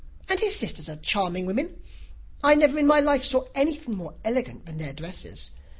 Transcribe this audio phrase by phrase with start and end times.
[0.27, 1.79] and his sisters are charming women.
[2.43, 5.51] I never in my life saw anything more elegant than their dresses.